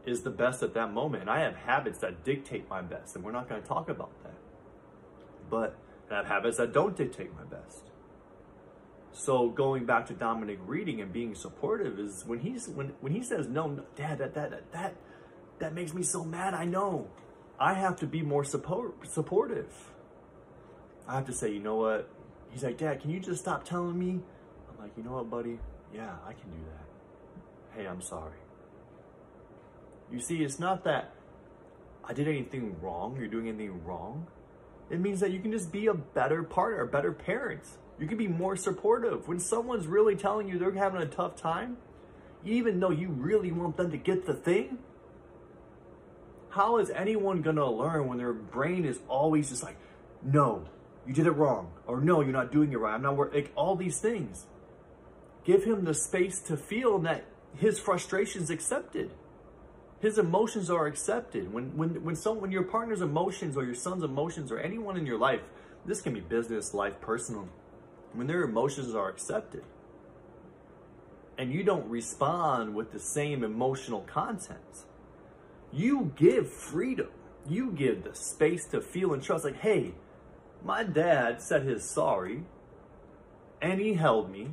is 0.05 0.21
the 0.21 0.29
best 0.29 0.63
at 0.63 0.73
that 0.73 0.93
moment. 0.93 1.21
And 1.21 1.29
I 1.29 1.41
have 1.41 1.55
habits 1.55 1.99
that 1.99 2.23
dictate 2.23 2.69
my 2.69 2.81
best, 2.81 3.15
and 3.15 3.23
we're 3.23 3.31
not 3.31 3.49
going 3.49 3.61
to 3.61 3.67
talk 3.67 3.89
about 3.89 4.11
that. 4.23 4.35
But 5.49 5.75
I 6.11 6.15
have 6.15 6.27
habits 6.27 6.57
that 6.57 6.73
don't 6.73 6.95
dictate 6.95 7.31
my 7.35 7.43
best. 7.43 7.91
So 9.11 9.49
going 9.49 9.85
back 9.85 10.07
to 10.07 10.13
Dominic 10.13 10.59
reading 10.65 10.99
and 11.01 11.11
being 11.11 11.35
supportive 11.35 11.99
is 11.99 12.25
when 12.25 12.39
he's 12.39 12.67
when 12.67 12.93
when 12.99 13.13
he 13.13 13.23
says 13.23 13.47
no, 13.47 13.67
no 13.67 13.85
dad 13.95 14.17
that 14.17 14.33
that 14.33 14.51
that 14.51 14.71
that 14.73 14.95
that 15.59 15.73
makes 15.73 15.93
me 15.93 16.03
so 16.03 16.23
mad. 16.23 16.53
I 16.53 16.65
know. 16.65 17.07
I 17.57 17.73
have 17.75 17.95
to 17.97 18.07
be 18.07 18.21
more 18.21 18.43
support 18.43 19.07
supportive. 19.07 19.71
I 21.07 21.15
have 21.15 21.25
to 21.27 21.33
say, 21.33 21.51
you 21.51 21.59
know 21.59 21.75
what? 21.75 22.09
He's 22.49 22.63
like, 22.63 22.77
Dad, 22.77 23.01
can 23.01 23.09
you 23.09 23.19
just 23.19 23.41
stop 23.41 23.63
telling 23.63 23.97
me? 23.97 24.19
I'm 24.69 24.77
Like, 24.79 24.91
you 24.97 25.03
know 25.03 25.11
what, 25.11 25.29
buddy? 25.29 25.59
Yeah, 25.93 26.15
I 26.25 26.33
can 26.33 26.49
do 26.49 26.57
that. 26.65 27.77
Hey, 27.77 27.87
I'm 27.87 28.01
sorry. 28.01 28.39
You 30.11 30.19
see, 30.19 30.43
it's 30.43 30.59
not 30.59 30.83
that 30.83 31.13
I 32.03 32.13
did 32.13 32.27
anything 32.27 32.75
wrong, 32.81 33.17
you're 33.17 33.27
doing 33.27 33.47
anything 33.47 33.83
wrong. 33.83 34.27
It 34.89 34.99
means 34.99 35.19
that 35.21 35.31
you 35.31 35.39
can 35.39 35.51
just 35.51 35.71
be 35.71 35.87
a 35.87 35.93
better 35.93 36.43
partner, 36.43 36.81
a 36.81 36.87
better 36.87 37.11
parent. 37.11 37.63
You 37.99 38.07
can 38.07 38.17
be 38.17 38.27
more 38.27 38.55
supportive. 38.55 39.27
When 39.27 39.39
someone's 39.39 39.87
really 39.87 40.15
telling 40.15 40.47
you 40.47 40.59
they're 40.59 40.71
having 40.73 41.01
a 41.01 41.07
tough 41.07 41.35
time, 41.35 41.77
even 42.43 42.79
though 42.79 42.91
you 42.91 43.09
really 43.09 43.51
want 43.51 43.77
them 43.77 43.89
to 43.91 43.97
get 43.97 44.27
the 44.27 44.33
thing, 44.35 44.77
how 46.49 46.77
is 46.77 46.89
anyone 46.91 47.41
gonna 47.41 47.69
learn 47.69 48.07
when 48.07 48.17
their 48.17 48.33
brain 48.33 48.85
is 48.85 48.99
always 49.07 49.49
just 49.49 49.63
like, 49.63 49.77
no, 50.21 50.67
you 51.07 51.13
did 51.13 51.25
it 51.25 51.31
wrong, 51.31 51.71
or 51.87 51.99
no, 51.99 52.21
you're 52.21 52.31
not 52.31 52.51
doing 52.51 52.71
it 52.71 52.79
right. 52.79 52.93
I'm 52.93 53.01
not 53.01 53.15
working. 53.15 53.43
Like 53.43 53.51
all 53.55 53.75
these 53.75 53.99
things. 53.99 54.45
Give 55.43 55.63
him 55.63 55.85
the 55.85 55.93
space 55.93 56.39
to 56.41 56.57
feel 56.57 56.99
that 56.99 57.25
his 57.57 57.79
frustration 57.79 58.41
is 58.41 58.49
accepted. 58.49 59.11
His 59.99 60.17
emotions 60.17 60.69
are 60.69 60.85
accepted. 60.85 61.51
When 61.51 61.75
when 61.77 62.03
when 62.03 62.15
some 62.15 62.41
when 62.41 62.51
your 62.51 62.63
partner's 62.63 63.01
emotions 63.01 63.57
or 63.57 63.63
your 63.63 63.75
son's 63.75 64.03
emotions 64.03 64.51
or 64.51 64.59
anyone 64.59 64.97
in 64.97 65.05
your 65.05 65.17
life, 65.17 65.41
this 65.85 66.01
can 66.01 66.13
be 66.13 66.19
business, 66.19 66.73
life, 66.73 66.99
personal, 67.01 67.47
when 68.13 68.27
their 68.27 68.43
emotions 68.43 68.93
are 68.93 69.09
accepted 69.09 69.63
and 71.37 71.51
you 71.51 71.63
don't 71.63 71.87
respond 71.89 72.75
with 72.75 72.91
the 72.91 72.99
same 72.99 73.43
emotional 73.43 74.01
content, 74.01 74.85
you 75.71 76.11
give 76.15 76.51
freedom. 76.51 77.09
You 77.47 77.71
give 77.71 78.03
the 78.03 78.15
space 78.15 78.65
to 78.67 78.81
feel 78.81 79.13
and 79.13 79.21
trust. 79.21 79.43
Like, 79.45 79.59
hey, 79.59 79.93
my 80.63 80.83
dad 80.83 81.41
said 81.41 81.63
his 81.63 81.83
sorry 81.83 82.43
and 83.61 83.79
he 83.79 83.93
held 83.93 84.31
me. 84.31 84.51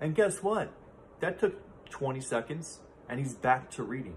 And 0.00 0.14
guess 0.14 0.42
what? 0.42 0.72
That 1.20 1.38
took 1.38 1.56
20 1.90 2.20
seconds 2.20 2.80
and 3.08 3.20
he's 3.20 3.34
back 3.34 3.70
to 3.72 3.82
reading. 3.82 4.16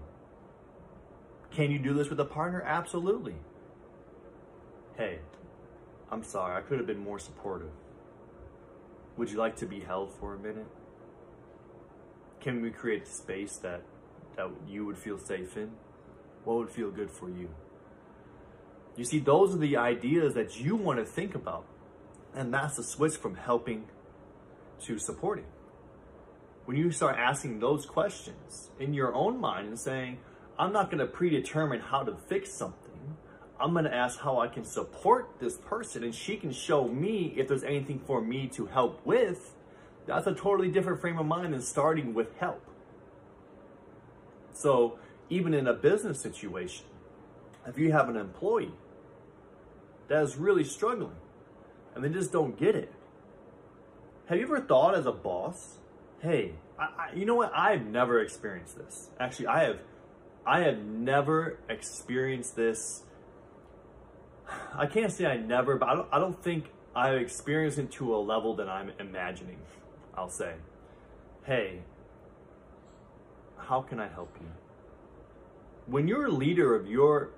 Can 1.54 1.70
you 1.70 1.78
do 1.78 1.92
this 1.92 2.08
with 2.08 2.18
a 2.18 2.24
partner? 2.24 2.62
Absolutely. 2.62 3.34
Hey, 4.96 5.18
I'm 6.10 6.22
sorry. 6.22 6.56
I 6.56 6.62
could 6.62 6.78
have 6.78 6.86
been 6.86 7.02
more 7.02 7.18
supportive. 7.18 7.70
Would 9.16 9.30
you 9.30 9.38
like 9.38 9.56
to 9.56 9.66
be 9.66 9.80
held 9.80 10.12
for 10.14 10.34
a 10.34 10.38
minute? 10.38 10.66
Can 12.40 12.62
we 12.62 12.70
create 12.70 13.02
a 13.02 13.06
space 13.06 13.56
that 13.58 13.82
that 14.36 14.48
you 14.66 14.86
would 14.86 14.96
feel 14.96 15.18
safe 15.18 15.56
in? 15.56 15.72
What 16.44 16.56
would 16.56 16.70
feel 16.70 16.90
good 16.90 17.10
for 17.10 17.28
you? 17.28 17.50
You 18.96 19.04
see, 19.04 19.18
those 19.18 19.54
are 19.54 19.58
the 19.58 19.76
ideas 19.76 20.34
that 20.34 20.58
you 20.58 20.74
want 20.74 20.98
to 20.98 21.04
think 21.04 21.34
about. 21.34 21.66
And 22.34 22.52
that's 22.52 22.76
the 22.76 22.82
switch 22.82 23.16
from 23.16 23.34
helping 23.34 23.84
to 24.84 24.98
supporting. 24.98 25.44
When 26.64 26.76
you 26.76 26.90
start 26.90 27.16
asking 27.18 27.60
those 27.60 27.84
questions 27.84 28.70
in 28.80 28.94
your 28.94 29.14
own 29.14 29.38
mind 29.38 29.68
and 29.68 29.78
saying, 29.78 30.18
I'm 30.58 30.72
not 30.72 30.90
going 30.90 30.98
to 30.98 31.06
predetermine 31.06 31.80
how 31.80 32.02
to 32.02 32.14
fix 32.14 32.52
something. 32.52 33.16
I'm 33.58 33.72
going 33.72 33.84
to 33.84 33.94
ask 33.94 34.18
how 34.18 34.40
I 34.40 34.48
can 34.48 34.64
support 34.64 35.38
this 35.38 35.56
person 35.56 36.02
and 36.02 36.14
she 36.14 36.36
can 36.36 36.52
show 36.52 36.88
me 36.88 37.32
if 37.36 37.48
there's 37.48 37.62
anything 37.62 38.00
for 38.06 38.20
me 38.20 38.48
to 38.48 38.66
help 38.66 39.04
with. 39.06 39.54
That's 40.06 40.26
a 40.26 40.34
totally 40.34 40.68
different 40.68 41.00
frame 41.00 41.18
of 41.18 41.26
mind 41.26 41.54
than 41.54 41.62
starting 41.62 42.12
with 42.12 42.36
help. 42.38 42.62
So, 44.52 44.98
even 45.30 45.54
in 45.54 45.66
a 45.66 45.72
business 45.72 46.20
situation, 46.20 46.86
if 47.66 47.78
you 47.78 47.92
have 47.92 48.08
an 48.08 48.16
employee 48.16 48.74
that 50.08 50.22
is 50.22 50.36
really 50.36 50.64
struggling 50.64 51.16
and 51.94 52.04
they 52.04 52.08
just 52.08 52.32
don't 52.32 52.58
get 52.58 52.74
it, 52.74 52.92
have 54.26 54.38
you 54.38 54.44
ever 54.44 54.60
thought 54.60 54.94
as 54.94 55.06
a 55.06 55.12
boss, 55.12 55.78
hey, 56.20 56.52
I, 56.78 56.84
I, 56.84 57.14
you 57.14 57.24
know 57.24 57.34
what? 57.34 57.52
I've 57.54 57.86
never 57.86 58.20
experienced 58.20 58.76
this. 58.76 59.10
Actually, 59.18 59.46
I 59.46 59.64
have, 59.64 59.78
I 60.44 60.60
have 60.60 60.78
never 60.78 61.58
experienced 61.68 62.56
this. 62.56 63.02
I 64.74 64.86
can't 64.86 65.12
say 65.12 65.26
I 65.26 65.36
never, 65.36 65.76
but 65.76 65.88
I 65.88 65.94
don't, 65.94 66.08
I 66.12 66.18
don't 66.18 66.42
think 66.42 66.66
I've 66.94 67.20
experienced 67.20 67.78
it 67.78 67.90
to 67.92 68.14
a 68.14 68.18
level 68.18 68.56
that 68.56 68.68
I'm 68.68 68.92
imagining. 68.98 69.58
I'll 70.14 70.28
say, 70.28 70.54
hey, 71.44 71.80
how 73.56 73.82
can 73.82 74.00
I 74.00 74.08
help 74.08 74.36
you? 74.40 74.48
when 75.86 76.06
you're 76.06 76.26
a 76.26 76.30
leader 76.30 76.74
of 76.74 76.86
your 76.86 77.30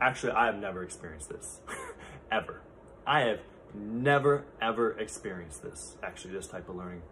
actually 0.00 0.32
i 0.32 0.46
have 0.46 0.58
never 0.58 0.82
experienced 0.82 1.28
this 1.28 1.60
ever 2.32 2.60
i 3.06 3.20
have 3.20 3.40
never 3.74 4.44
ever 4.60 4.98
experienced 4.98 5.62
this 5.62 5.96
actually 6.02 6.32
this 6.32 6.46
type 6.46 6.68
of 6.68 6.76
learning 6.76 7.02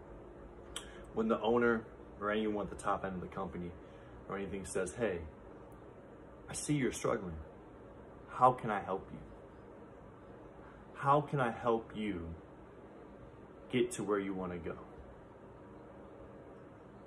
when 1.13 1.27
the 1.27 1.39
owner 1.41 1.83
or 2.19 2.31
anyone 2.31 2.65
at 2.65 2.75
the 2.75 2.83
top 2.83 3.05
end 3.05 3.15
of 3.15 3.21
the 3.21 3.35
company 3.35 3.69
or 4.29 4.37
anything 4.37 4.65
says 4.65 4.93
hey 4.93 5.19
i 6.49 6.53
see 6.53 6.73
you're 6.73 6.91
struggling. 6.91 7.35
How 8.29 8.51
can 8.51 8.69
i 8.69 8.81
help 8.81 9.07
you? 9.11 9.19
How 10.95 11.21
can 11.21 11.39
i 11.39 11.51
help 11.51 11.91
you 11.95 12.27
get 13.71 13.91
to 13.93 14.03
where 14.03 14.19
you 14.19 14.33
want 14.33 14.51
to 14.51 14.57
go? 14.57 14.75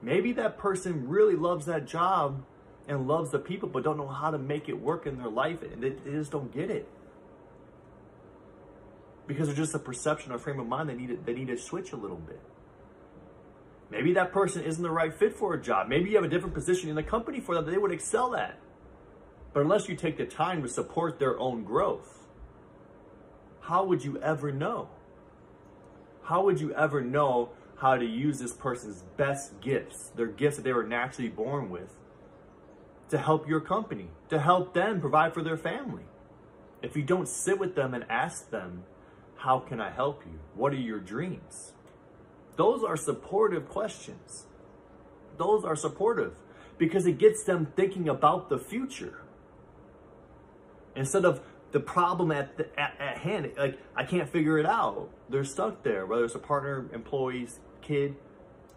Maybe 0.00 0.32
that 0.32 0.58
person 0.58 1.08
really 1.08 1.34
loves 1.34 1.66
that 1.66 1.86
job 1.86 2.44
and 2.86 3.06
loves 3.06 3.30
the 3.30 3.38
people 3.38 3.68
but 3.68 3.82
don't 3.84 3.96
know 3.96 4.08
how 4.08 4.30
to 4.30 4.38
make 4.38 4.68
it 4.68 4.80
work 4.80 5.06
in 5.06 5.18
their 5.18 5.28
life 5.28 5.62
and 5.62 5.82
they, 5.82 5.90
they 5.90 6.12
just 6.12 6.30
don't 6.30 6.52
get 6.52 6.70
it. 6.70 6.88
Because 9.26 9.48
it's 9.48 9.58
just 9.58 9.74
a 9.74 9.78
perception 9.78 10.32
or 10.32 10.38
frame 10.38 10.58
of 10.58 10.66
mind 10.66 10.88
they 10.88 10.94
need 10.94 11.08
to, 11.08 11.16
they 11.16 11.34
need 11.34 11.48
to 11.48 11.58
switch 11.58 11.92
a 11.92 11.96
little 11.96 12.16
bit 12.16 12.40
maybe 13.90 14.12
that 14.12 14.32
person 14.32 14.62
isn't 14.62 14.82
the 14.82 14.90
right 14.90 15.14
fit 15.14 15.34
for 15.34 15.54
a 15.54 15.60
job 15.60 15.88
maybe 15.88 16.10
you 16.10 16.16
have 16.16 16.24
a 16.24 16.28
different 16.28 16.54
position 16.54 16.88
in 16.88 16.96
the 16.96 17.02
company 17.02 17.40
for 17.40 17.54
them 17.54 17.64
that 17.64 17.70
they 17.70 17.78
would 17.78 17.92
excel 17.92 18.34
at 18.34 18.58
but 19.52 19.60
unless 19.60 19.88
you 19.88 19.96
take 19.96 20.16
the 20.16 20.26
time 20.26 20.62
to 20.62 20.68
support 20.68 21.18
their 21.18 21.38
own 21.38 21.64
growth 21.64 22.26
how 23.60 23.84
would 23.84 24.04
you 24.04 24.18
ever 24.18 24.52
know 24.52 24.88
how 26.24 26.42
would 26.42 26.60
you 26.60 26.72
ever 26.74 27.00
know 27.00 27.50
how 27.76 27.96
to 27.96 28.04
use 28.04 28.38
this 28.38 28.52
person's 28.52 29.02
best 29.16 29.60
gifts 29.60 30.10
their 30.16 30.26
gifts 30.26 30.56
that 30.56 30.62
they 30.62 30.72
were 30.72 30.84
naturally 30.84 31.30
born 31.30 31.70
with 31.70 31.98
to 33.10 33.18
help 33.18 33.48
your 33.48 33.60
company, 33.60 34.08
to 34.28 34.38
help 34.38 34.74
them 34.74 35.00
provide 35.00 35.34
for 35.34 35.42
their 35.42 35.56
family. 35.56 36.04
If 36.82 36.96
you 36.96 37.02
don't 37.02 37.28
sit 37.28 37.58
with 37.58 37.74
them 37.74 37.94
and 37.94 38.04
ask 38.08 38.50
them, 38.50 38.84
how 39.36 39.60
can 39.60 39.80
I 39.80 39.90
help 39.90 40.22
you? 40.26 40.38
What 40.54 40.72
are 40.72 40.76
your 40.76 41.00
dreams? 41.00 41.72
Those 42.58 42.84
are 42.84 42.96
supportive 42.96 43.68
questions. 43.70 44.46
Those 45.38 45.64
are 45.64 45.76
supportive 45.76 46.34
because 46.76 47.06
it 47.06 47.16
gets 47.16 47.44
them 47.44 47.72
thinking 47.76 48.08
about 48.08 48.50
the 48.50 48.58
future 48.58 49.22
instead 50.94 51.24
of 51.24 51.40
the 51.70 51.80
problem 51.80 52.32
at, 52.32 52.56
the, 52.56 52.68
at, 52.78 52.94
at 53.00 53.18
hand. 53.18 53.52
Like, 53.56 53.78
I 53.94 54.04
can't 54.04 54.28
figure 54.28 54.58
it 54.58 54.66
out. 54.66 55.08
They're 55.30 55.44
stuck 55.44 55.84
there, 55.84 56.04
whether 56.04 56.24
it's 56.24 56.34
a 56.34 56.40
partner, 56.40 56.90
employees, 56.92 57.60
kid. 57.80 58.16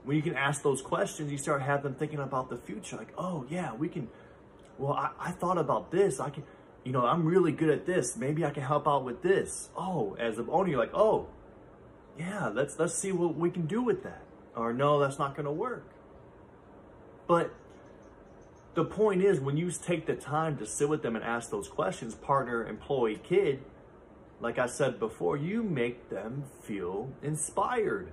When 0.03 0.15
you 0.15 0.23
can 0.23 0.35
ask 0.35 0.61
those 0.61 0.81
questions, 0.81 1.31
you 1.31 1.37
start 1.37 1.61
having 1.63 1.83
them 1.83 1.95
thinking 1.95 2.19
about 2.19 2.49
the 2.49 2.57
future. 2.57 2.97
Like, 2.97 3.13
oh, 3.17 3.45
yeah, 3.49 3.73
we 3.73 3.89
can 3.89 4.07
well, 4.81 4.93
I, 4.93 5.11
I 5.19 5.31
thought 5.31 5.57
about 5.57 5.91
this. 5.91 6.19
I 6.19 6.29
can, 6.29 6.43
you 6.83 6.91
know, 6.91 7.05
I'm 7.05 7.25
really 7.25 7.51
good 7.51 7.69
at 7.69 7.85
this. 7.85 8.17
Maybe 8.17 8.45
I 8.45 8.51
can 8.51 8.63
help 8.63 8.87
out 8.87 9.03
with 9.03 9.21
this. 9.21 9.69
Oh, 9.77 10.15
as 10.19 10.37
the 10.37 10.43
owner, 10.43 10.51
oh, 10.51 10.65
you're 10.65 10.79
like, 10.79 10.93
oh, 10.93 11.27
yeah, 12.21 12.49
let's 12.49 12.77
let's 12.77 12.93
see 12.93 13.11
what 13.11 13.35
we 13.35 13.49
can 13.49 13.65
do 13.65 13.81
with 13.81 14.03
that. 14.03 14.21
Or 14.55 14.73
no, 14.73 14.99
that's 14.99 15.17
not 15.17 15.35
going 15.35 15.45
to 15.45 15.51
work. 15.51 15.85
But 17.27 17.51
the 18.75 18.85
point 18.85 19.23
is, 19.23 19.39
when 19.39 19.57
you 19.57 19.71
take 19.71 20.05
the 20.05 20.15
time 20.15 20.57
to 20.57 20.65
sit 20.65 20.87
with 20.87 21.01
them 21.01 21.15
and 21.15 21.25
ask 21.25 21.49
those 21.49 21.67
questions, 21.67 22.13
partner, 22.13 22.67
employee, 22.67 23.19
kid, 23.23 23.63
like 24.39 24.59
I 24.59 24.67
said 24.67 24.99
before, 24.99 25.35
you 25.35 25.63
make 25.63 26.09
them 26.09 26.43
feel 26.63 27.09
inspired 27.23 28.11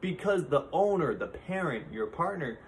because 0.00 0.48
the 0.48 0.64
owner, 0.72 1.14
the 1.14 1.28
parent, 1.28 1.92
your 1.92 2.06
partner 2.06 2.58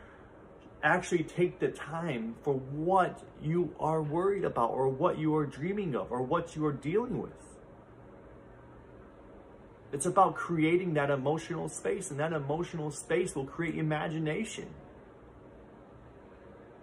actually 0.83 1.25
take 1.25 1.59
the 1.59 1.69
time 1.69 2.37
for 2.43 2.55
what 2.55 3.23
you 3.43 3.75
are 3.81 4.03
worried 4.03 4.45
about 4.45 4.71
or 4.71 4.89
what 4.89 5.19
you 5.19 5.35
are 5.35 5.47
dreaming 5.47 5.95
of 5.95 6.11
or 6.13 6.23
what 6.23 6.57
you 6.57 6.65
are 6.65 6.73
dealing 6.73 7.21
with. 7.21 7.33
It's 9.95 10.07
about 10.07 10.35
creating 10.35 10.95
that 10.95 11.09
emotional 11.09 11.69
space, 11.69 12.11
and 12.11 12.19
that 12.19 12.33
emotional 12.33 12.91
space 12.91 13.37
will 13.37 13.45
create 13.47 13.77
imagination. 13.77 14.67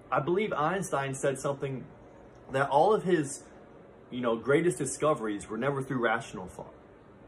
I 0.10 0.22
believe 0.22 0.54
Einstein 0.54 1.14
said 1.14 1.38
something 1.38 1.84
that 2.54 2.70
all 2.70 2.94
of 2.94 3.04
his, 3.04 3.44
you 4.12 4.22
know, 4.22 4.38
greatest 4.38 4.78
discoveries 4.78 5.50
were 5.50 5.58
never 5.58 5.84
through 5.84 6.00
rational 6.00 6.48
thought. 6.48 6.74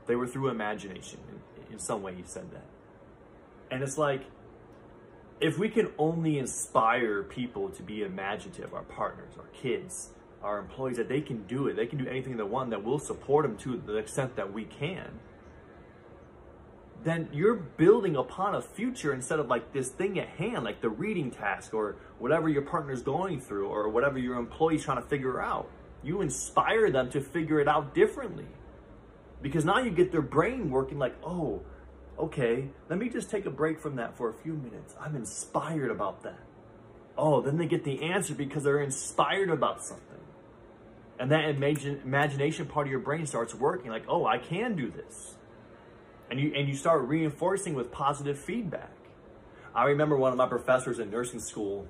They 0.07 0.15
were 0.15 0.25
through 0.25 0.47
imagination. 0.47 1.19
In, 1.29 1.73
in 1.73 1.79
some 1.79 2.01
way, 2.01 2.15
he 2.15 2.23
said 2.23 2.49
that. 2.53 2.65
And 3.69 3.83
it's 3.83 3.97
like, 3.97 4.21
if 5.41 5.57
we 5.57 5.67
can 5.67 5.91
only 5.97 6.37
inspire 6.37 7.23
people 7.23 7.67
to 7.71 7.83
be 7.83 8.03
imaginative, 8.03 8.73
our 8.73 8.83
partners, 8.83 9.33
our 9.37 9.47
kids, 9.47 10.11
our 10.41 10.59
employees, 10.59 10.95
that 10.95 11.09
they 11.09 11.19
can 11.19 11.43
do 11.43 11.67
it, 11.67 11.75
they 11.75 11.87
can 11.87 11.97
do 11.97 12.07
anything 12.07 12.37
they 12.37 12.43
want, 12.43 12.69
that 12.69 12.85
we'll 12.85 12.99
support 12.99 13.45
them 13.45 13.57
to 13.57 13.75
the 13.85 13.97
extent 13.97 14.37
that 14.37 14.53
we 14.53 14.63
can, 14.63 15.19
then 17.03 17.29
you're 17.33 17.55
building 17.55 18.15
upon 18.15 18.55
a 18.55 18.61
future 18.61 19.13
instead 19.13 19.39
of 19.39 19.47
like 19.47 19.73
this 19.73 19.89
thing 19.89 20.19
at 20.19 20.29
hand, 20.29 20.63
like 20.63 20.81
the 20.81 20.89
reading 20.89 21.31
task 21.31 21.73
or 21.73 21.97
whatever 22.19 22.47
your 22.49 22.61
partner's 22.61 23.01
going 23.01 23.41
through 23.41 23.67
or 23.67 23.89
whatever 23.89 24.17
your 24.17 24.37
employee's 24.37 24.83
trying 24.83 25.01
to 25.01 25.07
figure 25.07 25.41
out. 25.41 25.69
You 26.01 26.21
inspire 26.21 26.91
them 26.91 27.09
to 27.11 27.21
figure 27.21 27.59
it 27.59 27.67
out 27.67 27.93
differently. 27.93 28.47
Because 29.41 29.65
now 29.65 29.79
you 29.79 29.91
get 29.91 30.11
their 30.11 30.21
brain 30.21 30.71
working 30.71 30.97
like, 30.97 31.15
oh, 31.23 31.61
okay, 32.17 32.69
let 32.89 32.97
me 32.97 33.09
just 33.09 33.29
take 33.29 33.45
a 33.45 33.51
break 33.51 33.79
from 33.79 33.97
that 33.97 34.15
for 34.17 34.29
a 34.29 34.33
few 34.33 34.53
minutes. 34.53 34.95
I'm 34.99 35.15
inspired 35.15 35.91
about 35.91 36.23
that. 36.23 36.39
Oh, 37.17 37.41
then 37.41 37.57
they 37.57 37.65
get 37.65 37.83
the 37.83 38.03
answer 38.03 38.33
because 38.33 38.63
they're 38.63 38.81
inspired 38.81 39.49
about 39.49 39.83
something. 39.83 40.07
And 41.19 41.31
that 41.31 41.45
imagine, 41.49 42.01
imagination 42.03 42.65
part 42.65 42.87
of 42.87 42.91
your 42.91 43.01
brain 43.01 43.25
starts 43.25 43.53
working 43.53 43.91
like, 43.91 44.05
oh, 44.07 44.25
I 44.25 44.37
can 44.37 44.75
do 44.75 44.89
this. 44.89 45.35
And 46.33 46.41
you, 46.41 46.51
and 46.55 46.67
you 46.67 46.73
start 46.73 47.07
reinforcing 47.07 47.75
with 47.75 47.91
positive 47.91 48.39
feedback. 48.39 48.89
I 49.75 49.83
remember 49.83 50.17
one 50.17 50.31
of 50.31 50.37
my 50.39 50.47
professors 50.47 50.97
in 50.97 51.11
nursing 51.11 51.39
school, 51.39 51.87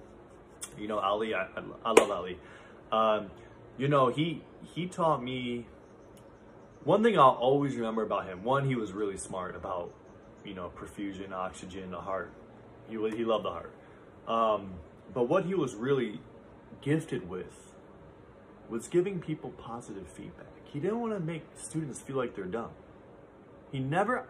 you 0.77 0.85
know, 0.85 0.99
Ali, 0.99 1.33
I, 1.33 1.47
I 1.85 1.91
love 1.91 2.11
Ali. 2.11 2.37
Um, 2.91 3.31
you 3.77 3.87
know, 3.87 4.09
he, 4.09 4.43
he 4.75 4.87
taught 4.87 5.23
me 5.23 5.65
one 6.83 7.03
thing 7.03 7.17
I'll 7.17 7.29
always 7.39 7.77
remember 7.77 8.03
about 8.03 8.25
him. 8.27 8.43
One, 8.43 8.67
he 8.67 8.75
was 8.75 8.91
really 8.91 9.15
smart 9.15 9.55
about, 9.55 9.93
you 10.43 10.53
know, 10.53 10.69
perfusion, 10.75 11.31
oxygen, 11.31 11.91
the 11.91 12.01
heart. 12.01 12.33
He, 12.89 12.95
he 13.15 13.23
loved 13.23 13.45
the 13.45 13.49
heart. 13.49 13.73
Um, 14.27 14.73
but 15.13 15.29
what 15.29 15.45
he 15.45 15.55
was 15.55 15.73
really 15.73 16.19
gifted 16.81 17.29
with 17.29 17.71
was 18.67 18.89
giving 18.89 19.21
people 19.21 19.51
positive 19.51 20.05
feedback. 20.05 20.51
He 20.65 20.81
didn't 20.81 20.99
want 20.99 21.13
to 21.13 21.21
make 21.21 21.43
students 21.55 22.01
feel 22.01 22.17
like 22.17 22.35
they're 22.35 22.43
dumb. 22.43 22.71
He 23.73 23.79
never, 23.79 24.25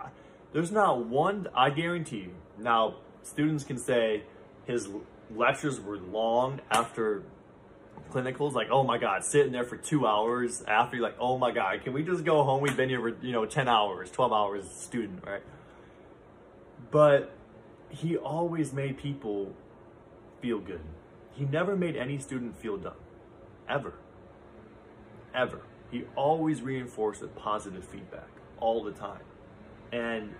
there's 0.53 0.71
not 0.71 1.05
one, 1.05 1.47
I 1.55 1.69
guarantee 1.69 2.17
you. 2.17 2.35
Now, 2.57 2.95
students 3.21 3.63
can 3.63 3.77
say 3.77 4.23
his 4.65 4.89
lectures 5.35 5.79
were 5.79 5.97
long 5.97 6.61
after 6.71 7.21
clinicals, 8.11 8.53
like, 8.53 8.69
oh 8.71 8.83
my 8.83 8.97
God, 8.97 9.23
sitting 9.23 9.51
there 9.51 9.63
for 9.63 9.77
two 9.77 10.07
hours 10.07 10.63
after 10.67 10.95
you're 10.95 11.05
like, 11.05 11.17
oh 11.19 11.37
my 11.37 11.51
God, 11.51 11.83
can 11.83 11.93
we 11.93 12.01
just 12.01 12.23
go 12.23 12.43
home? 12.43 12.61
We've 12.61 12.75
been 12.75 12.89
here 12.89 13.01
for, 13.01 13.15
you 13.23 13.31
know, 13.31 13.45
10 13.45 13.67
hours, 13.67 14.09
12 14.09 14.33
hours 14.33 14.67
student, 14.71 15.23
right? 15.23 15.43
But 16.89 17.35
he 17.89 18.17
always 18.17 18.73
made 18.73 18.97
people 18.97 19.53
feel 20.41 20.59
good. 20.59 20.81
He 21.33 21.45
never 21.45 21.75
made 21.75 21.95
any 21.95 22.17
student 22.17 22.57
feel 22.57 22.77
dumb, 22.77 22.93
ever 23.69 23.93
ever. 25.33 25.61
He 25.91 26.03
always 26.15 26.61
reinforced 26.61 27.21
with 27.21 27.35
positive 27.35 27.83
feedback 27.85 28.27
all 28.59 28.83
the 28.83 28.91
time. 28.91 29.21
And 29.93 30.33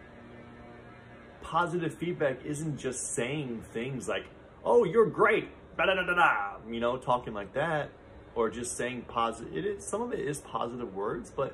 positive 1.42 1.94
feedback 1.94 2.44
isn't 2.44 2.80
just 2.80 3.14
saying 3.14 3.64
things 3.72 4.08
like, 4.08 4.26
oh, 4.66 4.84
you're 4.84 5.06
great, 5.06 5.50
da 5.78 5.86
da 5.86 5.94
da 5.94 6.14
da 6.14 6.58
you 6.70 6.80
know, 6.80 6.98
talking 6.98 7.34
like 7.34 7.54
that, 7.54 7.92
or 8.34 8.50
just 8.50 8.76
saying 8.76 9.06
positive. 9.08 9.56
It 9.56 9.66
is, 9.66 9.86
some 9.86 10.02
of 10.02 10.12
it 10.12 10.22
is 10.22 10.40
positive 10.40 10.96
words, 10.96 11.30
but 11.30 11.54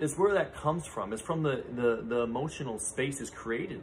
it's 0.00 0.18
where 0.18 0.34
that 0.34 0.52
comes 0.54 0.84
from. 0.84 1.12
It's 1.12 1.22
from 1.22 1.44
the, 1.44 1.62
the, 1.76 2.02
the 2.04 2.20
emotional 2.22 2.80
space 2.80 3.20
is 3.20 3.30
created. 3.30 3.82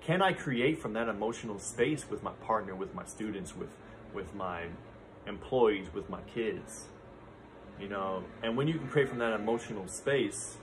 Can 0.00 0.20
I 0.20 0.32
create 0.32 0.80
from 0.80 0.94
that 0.94 1.08
emotional 1.08 1.60
space 1.60 2.10
with 2.10 2.24
my 2.24 2.32
partner, 2.32 2.74
with 2.74 2.92
my 2.92 3.04
students, 3.04 3.54
with, 3.54 3.70
with 4.12 4.34
my 4.34 4.64
employees, 5.26 5.86
with 5.94 6.10
my 6.10 6.22
kids? 6.34 6.86
you 7.80 7.88
know 7.88 8.22
and 8.42 8.56
when 8.56 8.66
you 8.66 8.74
can 8.74 8.88
create 8.88 9.08
from 9.08 9.18
that 9.18 9.32
emotional 9.32 9.86
space 9.86 10.56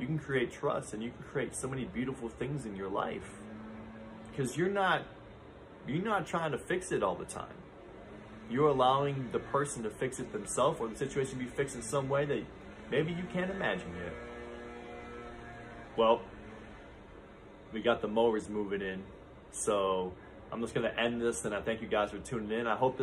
you 0.00 0.06
can 0.06 0.18
create 0.18 0.50
trust 0.50 0.94
and 0.94 1.02
you 1.02 1.10
can 1.10 1.22
create 1.22 1.54
so 1.54 1.68
many 1.68 1.84
beautiful 1.84 2.28
things 2.28 2.64
in 2.64 2.74
your 2.74 2.88
life. 2.88 3.40
Because 4.30 4.56
you're 4.56 4.70
not 4.70 5.02
you're 5.86 6.04
not 6.04 6.26
trying 6.26 6.52
to 6.52 6.58
fix 6.58 6.92
it 6.92 7.02
all 7.02 7.14
the 7.14 7.24
time. 7.24 7.54
You're 8.50 8.68
allowing 8.68 9.28
the 9.32 9.38
person 9.38 9.82
to 9.84 9.90
fix 9.90 10.18
it 10.18 10.32
themselves 10.32 10.80
or 10.80 10.88
the 10.88 10.96
situation 10.96 11.38
be 11.38 11.46
fixed 11.46 11.76
in 11.76 11.82
some 11.82 12.08
way 12.08 12.24
that 12.26 12.44
maybe 12.90 13.12
you 13.12 13.24
can't 13.32 13.50
imagine 13.50 13.88
yet. 13.96 14.14
Well 15.96 16.22
we 17.72 17.80
got 17.82 18.00
the 18.00 18.08
mowers 18.08 18.48
moving 18.48 18.80
in. 18.80 19.02
So 19.52 20.12
i'm 20.52 20.60
just 20.60 20.74
going 20.74 20.90
to 20.90 21.00
end 21.00 21.22
this 21.22 21.44
and 21.44 21.54
i 21.54 21.60
thank 21.60 21.80
you 21.80 21.88
guys 21.88 22.10
for 22.10 22.18
tuning 22.18 22.58
in. 22.58 22.66
I 22.66 22.76
hope 22.76 22.96
this 22.96 22.98